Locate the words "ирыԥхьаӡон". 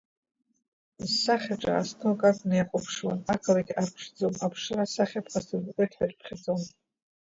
6.05-6.61